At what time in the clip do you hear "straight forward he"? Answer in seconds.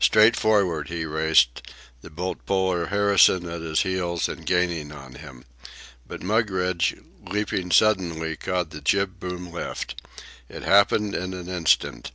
0.00-1.04